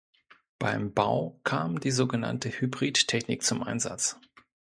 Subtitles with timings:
[0.57, 4.19] Beim Bau kam die so genannte Hybrid-Technik zum Einsatz.